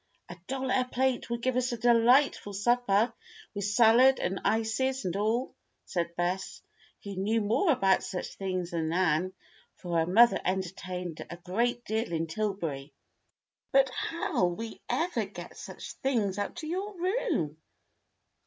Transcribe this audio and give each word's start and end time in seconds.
"A 0.29 0.37
dollar 0.47 0.73
a 0.79 0.85
plate 0.85 1.29
will 1.29 1.37
give 1.37 1.55
us 1.55 1.71
a 1.71 1.77
delightful 1.77 2.53
supper, 2.53 3.13
with 3.53 3.65
salad, 3.65 4.19
and 4.19 4.41
ices, 4.43 5.05
and 5.05 5.15
all," 5.15 5.53
said 5.85 6.15
Bess, 6.15 6.63
who 7.03 7.15
knew 7.15 7.39
more 7.39 7.71
about 7.71 8.01
such 8.01 8.33
things 8.33 8.71
than 8.71 8.89
Nan, 8.89 9.31
for 9.75 9.99
her 9.99 10.07
mother 10.07 10.41
entertained 10.43 11.23
a 11.29 11.37
great 11.37 11.85
deal 11.85 12.11
in 12.11 12.25
Tillbury. 12.25 12.93
"But 13.71 13.91
how'll 13.91 14.55
we 14.55 14.81
ever 14.89 15.25
get 15.25 15.55
such 15.55 15.91
things 15.93 16.39
up 16.39 16.55
to 16.55 16.73
our 16.73 16.95
room?" 16.97 17.57